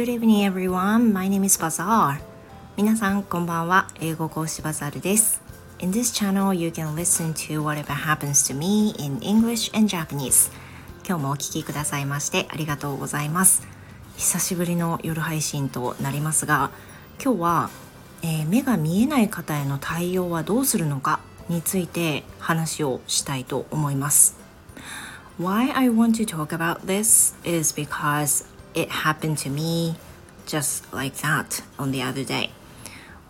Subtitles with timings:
[0.00, 1.12] Good evening everyone.
[1.12, 2.20] My name is Bazaar.
[2.78, 3.86] 皆さんこんばんは。
[4.00, 5.42] 英語講師バザールです。
[5.78, 10.50] In this channel, you can listen to whatever happens to me in English and Japanese.
[11.06, 13.68] 今日もお聞きくださいましてありがとうございます。
[14.16, 16.70] 久しぶりの夜配信となりますが、
[17.22, 17.70] 今日は、
[18.22, 21.20] えー、目が見えない方への対応はどうするのか
[21.50, 24.38] について話をしたいと思います。
[25.38, 29.96] Why I want to talk about this is because it happened to me
[30.46, 32.50] just like that on the other day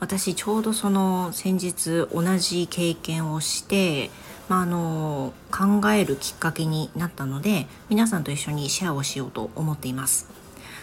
[0.01, 4.11] 私ちょうどその先日同じ経験をして、
[4.49, 10.41] まあ、あの考えるきっかけになったので皆さんと一緒にシェアをしようと思っています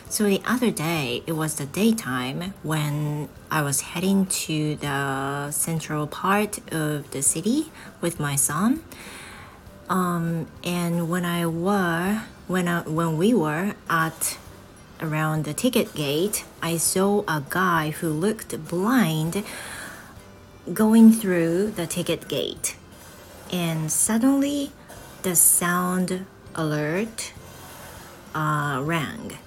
[0.09, 6.07] So the other day, it was the daytime when I was heading to the central
[6.07, 8.83] part of the city with my son.
[9.89, 14.37] Um, and when I were when I, when we were at
[15.01, 19.43] around the ticket gate, I saw a guy who looked blind
[20.73, 22.75] going through the ticket gate.
[23.51, 24.71] And suddenly,
[25.23, 27.33] the sound alert
[28.35, 29.37] uh, rang.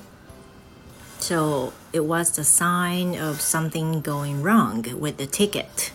[1.19, 5.93] So it was the sign of something going wrong with the ticket.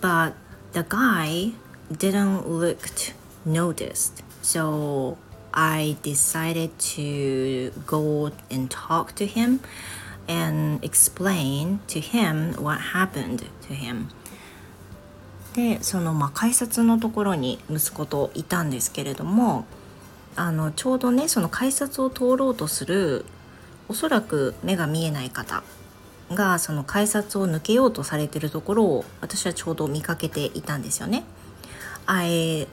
[0.00, 0.34] But
[0.72, 1.52] the guy
[1.90, 2.88] didn't look
[3.44, 4.22] noticed.
[4.40, 5.18] So
[5.52, 9.60] I decided to go and talk to him
[10.28, 14.08] and explain to him what happened to him.
[15.54, 19.66] でそのまあ改札のところに息子といたんですけれども
[20.34, 23.26] あのちょうどねその改札を通ろうとする
[23.88, 25.62] おそらく目が見えない方
[26.30, 31.24] がその改札を抜けようとされてるところを私はちょうど見かけていたんですよね。
[32.06, 32.66] I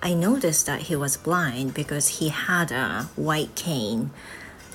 [0.00, 4.10] I noticed that he was blind because he had a white cane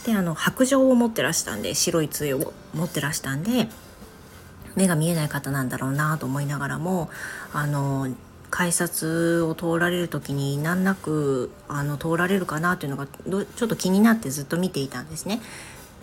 [0.05, 3.67] であの白杖を持ってらしたんで白い杖を持ってらしたんで
[4.75, 7.09] 目が見えない方なんだろうなと思いながらも
[7.53, 8.07] あの
[8.49, 15.41] 改札を通られる時に難なくあの通られるかなというのがちょっと気になってずっと見ていたんですね。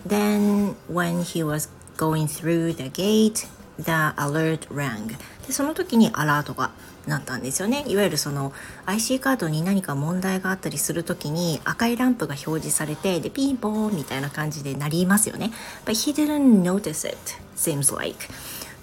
[0.07, 5.15] Then when he was going through the gate, the alert rang.
[5.49, 6.69] でその時にアラートが
[7.07, 7.83] なったんですよね。
[7.87, 8.53] いわゆるその
[8.85, 15.49] IC カードに何か問題があったりする時に赤いランプが表示されてでピンポーンみたいな感じで鳴りますよね。
[15.85, 17.17] But he didn't notice it
[17.55, 18.27] seems like.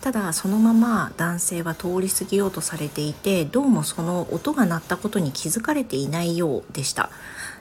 [0.01, 7.11] ただそのまま男性は通り過ぎようとされていてどうもその音が鳴ったことに気づかれていないようでした。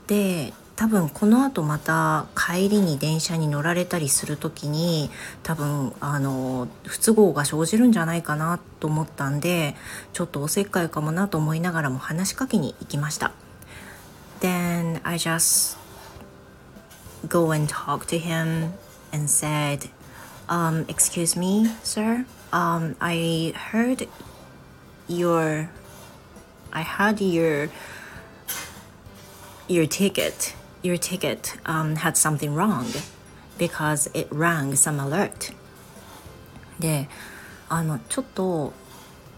[0.07, 5.09] で多分このあとまた帰りに電車に乗られたりする時に
[5.41, 9.75] 多分あの不都合が生じるんじゃないかなと思ったんで
[10.11, 13.31] ちょっとおせっかいかもなと思いながらも話しかけに行きました。
[14.41, 15.77] Then I just
[17.27, 18.73] go and talk to him
[19.13, 19.89] and said,
[20.49, 22.25] um, Excuse me, sir.
[22.51, 24.07] Um, I heard
[25.07, 25.69] your
[26.71, 27.69] I heard your
[29.67, 30.53] your ticket
[30.85, 32.85] your ticket um, had something wrong
[33.57, 35.53] because it rang some alert
[36.79, 37.07] で
[37.69, 38.73] あのちょっと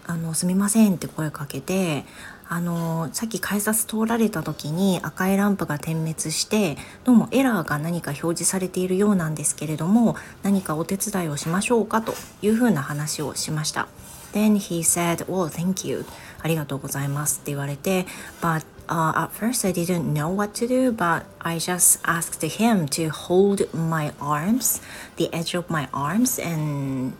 [0.06, 2.06] あのすみませんって声かけて
[2.50, 13.88] あのさっき改札通られた時に赤いランプが点滅してどうもエラーが何か表示されているようなんですけれども何かお手伝いをしましょうかというふうな話をしました。
[14.34, 16.06] Then he said, "Well, thank you."
[16.42, 18.06] ありがとうございますって言われて、
[18.42, 23.10] But uh, at first I didn't know what to do, but I just asked him to
[23.10, 24.82] hold my arms,
[25.18, 27.14] the edge of my arms, and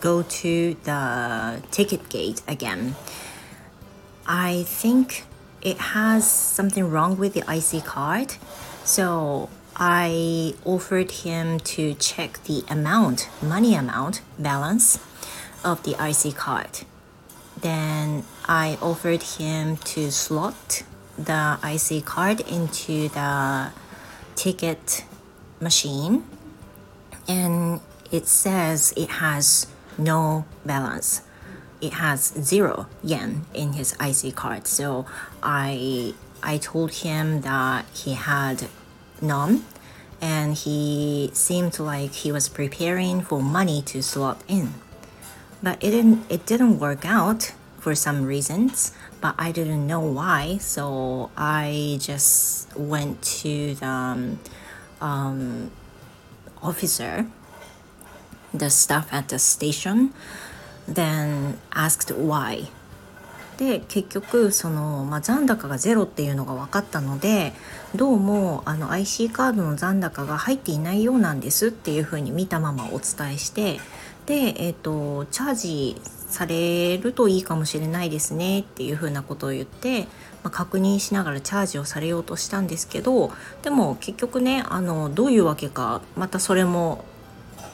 [0.00, 2.96] go to the ticket gate again.
[4.26, 5.24] I think
[5.62, 8.34] it has something wrong with the IC card,
[8.84, 14.98] so I offered him to check the amount, money amount, balance
[15.64, 16.80] of the IC card.
[17.60, 20.82] Then I offered him to slot
[21.24, 23.70] the IC card into the
[24.34, 25.04] ticket
[25.60, 26.24] machine
[27.28, 27.80] and
[28.10, 29.66] it says it has
[29.98, 31.22] no balance.
[31.80, 34.66] It has zero yen in his IC card.
[34.66, 35.06] So
[35.42, 38.68] I I told him that he had
[39.20, 39.64] none
[40.20, 44.74] and he seemed like he was preparing for money to slot in.
[45.62, 50.58] But it didn't it didn't work out for some reasons, but I didn't know why.
[50.58, 54.38] So I just went to the um,
[55.00, 55.70] um,
[56.62, 57.26] officer,
[58.52, 60.12] the staff at the station,
[60.86, 62.68] then asked why.
[63.60, 67.52] で結局その、まあ、残高がゼロっていうのが分かったので
[67.94, 73.78] どうもあの IC カードの残高が入っていないようなんですっていうふうに見たままお伝えして
[74.30, 80.06] で、えーと、チャージされるといいかもしれないですねっていうふうなことを言って、ま
[80.44, 83.32] あ、確認しながらチャージをされようとしたんですけど
[83.64, 87.04] でも結局ねあのどういうわけかまたそれも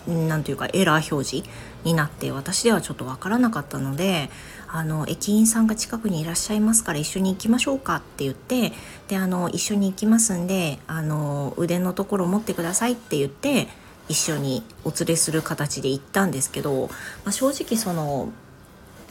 [0.06, 1.48] 何ていうかエラー表示
[1.84, 4.30] になって私ではちょっと分からなかったので
[4.66, 8.72] あの駅員さんが近くにいらっしゃいますから一緒に行きましょうかって言って
[9.08, 13.68] であの一緒に行きますんであの腕のところ持ってくださいって言って
[14.08, 16.88] 一緒にお連れする形で行ったんですけど、
[17.24, 18.32] まあ、正直その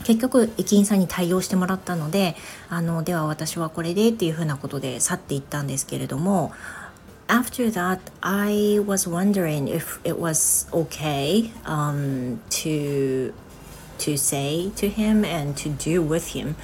[0.03, 2.35] 結局駅員さんに対応してもらったので
[2.69, 6.51] あのでは私はこれでっていうふうなことで去っていったんですけれども
[7.27, 13.33] after that, I was wondering if it was okay um, to
[13.97, 16.55] to say to him and to do with him.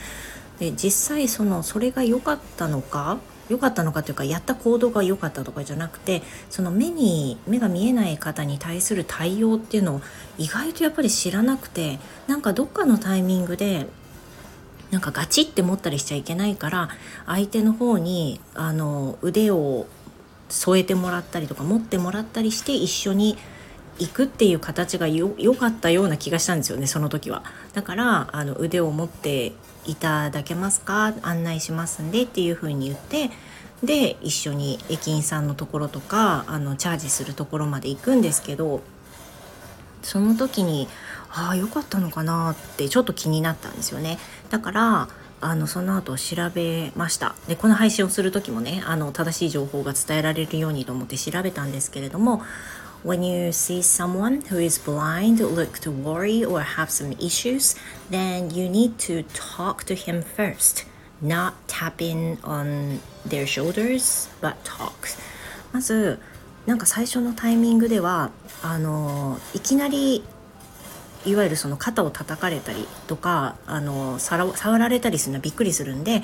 [0.60, 3.18] で実際そのそれが良かったのか
[3.52, 10.02] 良かったのかというかやった行動が良かったとかじゃなくてその目に目が見えない方に対する対応っていうのを
[10.38, 13.88] 意外とやっぱり知らなくてなんかどっかのタイミングで
[14.90, 16.90] なんかガチって持ったりしちゃいけないから
[17.26, 19.86] 相手の方にあの腕を
[20.48, 23.38] 添えてもらったりとか持ってもらったりして一緒に
[24.00, 27.44] 行くっていう形が良かったような気がしたんですよねその時は。
[27.74, 29.54] だからあの腕を持って
[29.86, 31.14] いただけますか？
[31.22, 33.30] 案内しますんでっていう風に言って
[33.84, 38.82] で一緒に駅員さんのところとかあのチャージするところまで行くんですけど
[40.04, 40.88] その時に
[41.30, 44.20] ああ良かったのかなってちょっと気になったんですよね。
[44.50, 45.10] だから
[45.44, 47.34] あのその後調べました。
[47.48, 52.44] でこの配信をする時もねあの正しい情報が伝えられるようにと思って調べたんですけれども
[53.04, 57.76] When you see someone who is blind, look to worry, or have some issues,
[58.12, 60.86] then you need to talk to him first,
[61.20, 65.18] not tapping on their shoulders, but talk.
[65.72, 66.20] まず、
[66.68, 68.30] なんか最初のタイミングでは、
[68.62, 70.24] あの、いきなり
[71.26, 76.24] いわゆるその肩を叩かれたりとかあの触られたりするのはびっくりするんで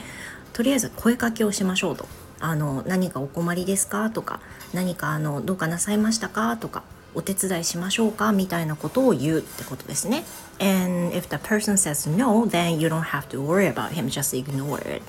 [0.53, 2.07] とりあえず声かけをしましょうと。
[2.39, 4.09] あの何かお困りですか？
[4.09, 4.39] とか
[4.73, 6.57] 何かあのどうかなさいましたか？
[6.57, 6.83] とか
[7.15, 8.31] お手伝いしましょうか？
[8.31, 10.23] みたいなことを言うってことですね。
[10.59, 14.79] And if the person says no, then you don't have to worry about him, just ignore
[14.95, 15.03] it.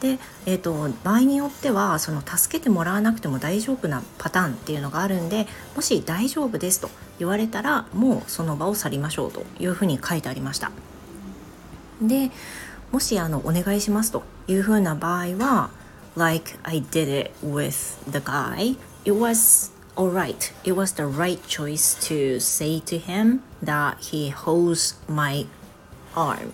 [0.00, 6.88] で、えーと、場合によってはその助けてもらわなくても大丈夫なパターンっていうのがあるんでもし大丈夫ですと
[7.18, 10.70] 言われたらもうその場を去りましょうというふうに書いてありました
[12.00, 12.30] で
[12.92, 15.70] もしあのお願いしますというふうな場合は
[16.18, 18.74] like I did it with the guy
[19.04, 24.98] it was alright it was the right choice to say to him that he holds
[25.08, 25.46] my
[26.16, 26.52] arm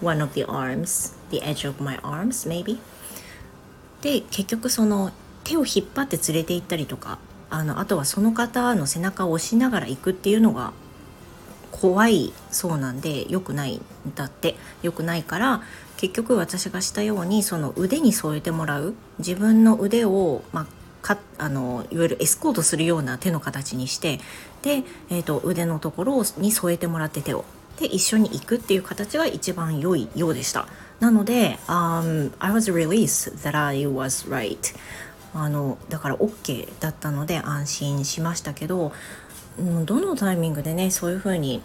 [0.00, 2.78] one of the arms the edge of my arms maybe
[4.02, 5.10] で結局その
[5.42, 7.18] 手を引っ張って連れて行ったりとか
[7.50, 10.72] あのあとはその方の背中を押しながら行くっていうのが
[11.80, 13.82] 怖いそうなんで良くないん
[14.14, 15.62] だって良くないから
[15.96, 20.66] 結局私がしたようにその腕に添えてもらう自分の腕を、まあ、
[21.02, 24.20] かあのいわゆるエスコートするような手の形にして
[24.62, 27.44] で、えーと腕のところに添えてもらって手を
[27.78, 30.66] で一緒に行くっていう形が一番良いようでした。
[30.98, 34.74] なので、um, I was released that I was right.
[35.34, 38.92] あのだから OK だったので安心しましたけど、
[39.58, 41.60] うん、どのタイミングでねそういうふうに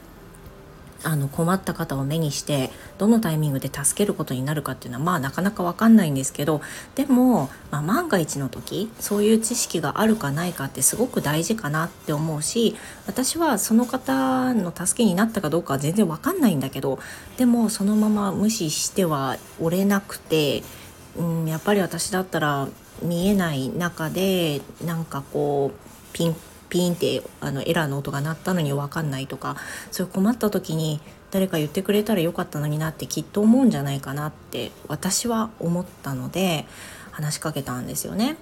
[1.03, 6.61] あの困った方を目にしてどのタイミングで助けることになるかっていうのはまあなかなか分かんないんですけど
[6.95, 12.75] でも、まあ、万が一の時そういう知識があるかないかってすごく大事かなって思うし
[13.07, 16.99] 私はその方の助けになったかどうかは全然分かんないんだけど
[17.37, 20.63] でもそのまま無視してはおれなくて、
[21.17, 22.67] うん、やっぱり私だったら
[23.01, 26.35] 見えない中でなんかこうピン
[26.71, 29.57] ピーンってあのエラーの音が鳴ったのに分かんないとか
[29.91, 36.65] そういう困った時に誰か言ってくれたらよかったのになってきっと思うんじゃないかなって私は思ったので
[37.11, 38.37] 話しかけたんですよね。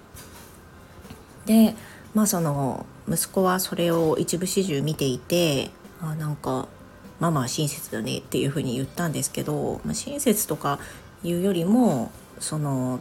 [1.45, 1.75] で
[2.13, 6.67] まあその息子はそれを一部始終見ていてあなんか
[7.19, 10.79] ママは親切だねっていうふうに言ったんですけど、まあ、親切とか
[11.24, 13.00] いうよりもその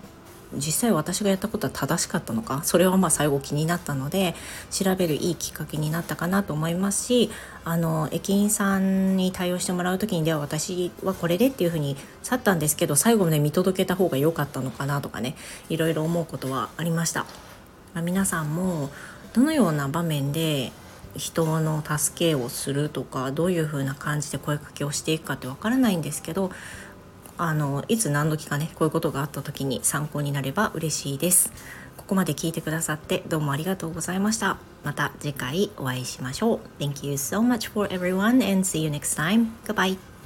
[0.55, 4.35] 実際私がやったことは正しかったのかそれはまあ最後気になったので
[4.71, 7.31] 調べるいいきっかけになったかなと思いますし
[7.65, 15.37] あの駅員さんに対応してもらう時にでは私はこれでっていうふうに去ったんですけど最後ね見届けた方が良かったのかなとかね
[15.69, 17.27] いろいろ思うことはありました。
[17.95, 18.91] まあ、皆さんも
[19.33, 20.73] どのような場面で
[21.17, 26.51] 人の助けをするとかどういう風な感じで声かけをしていくかってわからないんですけど
[27.39, 31.53] あのいつ何時かねこういうことがあった時に参考になれば嬉しいです。
[31.97, 34.59] ここまで聞いてくださってどうもありがとうございました。
[34.85, 36.61] また次回お会いしましょう。
[36.79, 39.49] Thank you so much for everyone and see you next time.
[39.67, 40.18] Goodbye.